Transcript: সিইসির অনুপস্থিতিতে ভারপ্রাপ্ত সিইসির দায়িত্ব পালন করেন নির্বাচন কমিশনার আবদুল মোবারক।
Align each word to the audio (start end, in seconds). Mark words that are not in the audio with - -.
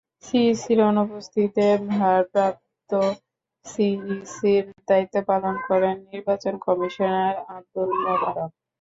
সিইসির 0.23 0.79
অনুপস্থিতিতে 0.89 1.65
ভারপ্রাপ্ত 1.91 2.91
সিইসির 3.65 4.65
দায়িত্ব 4.87 5.15
পালন 5.29 5.55
করেন 5.67 5.95
নির্বাচন 6.09 6.53
কমিশনার 6.65 7.35
আবদুল 7.49 7.89
মোবারক। 8.03 8.51